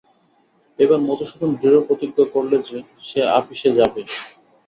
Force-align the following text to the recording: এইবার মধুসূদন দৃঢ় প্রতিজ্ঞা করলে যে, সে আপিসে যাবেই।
এইবার 0.79 0.99
মধুসূদন 1.01 1.49
দৃঢ় 1.55 1.79
প্রতিজ্ঞা 1.87 2.25
করলে 2.33 2.57
যে, 2.67 2.77
সে 3.01 3.19
আপিসে 3.37 3.69
যাবেই। 3.77 4.05